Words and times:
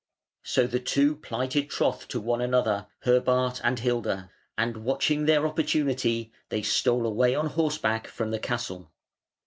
So 0.41 0.65
the 0.65 0.79
two 0.79 1.15
plighted 1.17 1.69
troth 1.69 2.07
to 2.07 2.19
one 2.19 2.41
another, 2.41 2.87
Herbart 3.01 3.61
and 3.63 3.77
Hilda: 3.77 4.31
and 4.57 4.77
watching 4.77 5.27
their 5.27 5.45
opportunity 5.45 6.31
they 6.49 6.63
stole 6.63 7.05
away 7.05 7.35
on 7.35 7.45
horseback 7.45 8.07
from 8.07 8.31
the 8.31 8.39
castle. 8.39 8.91